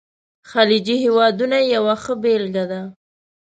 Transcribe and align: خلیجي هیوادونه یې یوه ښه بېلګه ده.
خلیجي 0.51 0.95
هیوادونه 1.03 1.57
یې 1.61 1.67
یوه 1.75 1.95
ښه 2.03 2.13
بېلګه 2.21 2.63
ده. 2.71 2.81